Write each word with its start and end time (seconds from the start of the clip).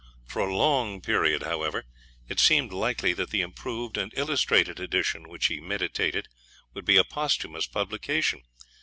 For 0.25 0.39
a 0.41 0.55
long 0.55 0.99
period, 0.99 1.43
however, 1.43 1.85
it 2.27 2.39
seemed 2.39 2.73
likely 2.73 3.13
that 3.13 3.29
the 3.29 3.43
improved 3.43 3.99
and 3.99 4.11
illustrated 4.15 4.79
edition 4.79 5.29
which 5.29 5.45
he 5.45 5.61
meditated 5.61 6.27
would 6.73 6.85
be 6.85 6.97
a 6.97 7.03
posthumous 7.03 7.67
publication. 7.67 8.41